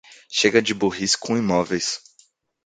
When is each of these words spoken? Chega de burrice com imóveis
Chega 0.31 0.63
de 0.63 0.73
burrice 0.73 1.15
com 1.15 1.37
imóveis 1.37 1.99